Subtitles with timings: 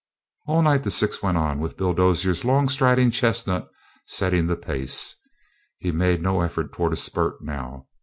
[0.47, 3.69] All night the six went on, with Bill Dozier's long striding chestnut
[4.07, 5.15] setting the pace.
[5.77, 7.85] He made no effort toward a spurt now.